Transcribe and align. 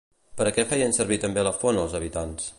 Per 0.39 0.47
a 0.51 0.53
què 0.55 0.65
feien 0.71 0.95
servir 0.99 1.21
també 1.27 1.45
la 1.49 1.55
font 1.61 1.83
els 1.85 1.99
habitants? 2.01 2.49